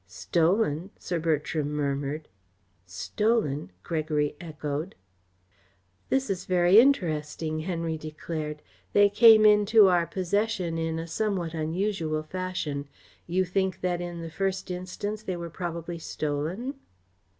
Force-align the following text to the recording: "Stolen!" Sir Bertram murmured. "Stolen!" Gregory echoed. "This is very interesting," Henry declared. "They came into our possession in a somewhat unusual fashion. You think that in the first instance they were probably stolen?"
"Stolen!" 0.07 0.89
Sir 0.97 1.19
Bertram 1.19 1.69
murmured. 1.73 2.27
"Stolen!" 2.87 3.71
Gregory 3.83 4.35
echoed. 4.41 4.95
"This 6.09 6.27
is 6.31 6.45
very 6.45 6.79
interesting," 6.79 7.59
Henry 7.59 7.99
declared. 7.99 8.63
"They 8.93 9.09
came 9.11 9.45
into 9.45 9.89
our 9.89 10.07
possession 10.07 10.79
in 10.79 10.97
a 10.97 11.05
somewhat 11.05 11.53
unusual 11.53 12.23
fashion. 12.23 12.89
You 13.27 13.45
think 13.45 13.81
that 13.81 14.01
in 14.01 14.21
the 14.23 14.31
first 14.31 14.71
instance 14.71 15.21
they 15.21 15.37
were 15.37 15.51
probably 15.51 15.99
stolen?" 15.99 16.79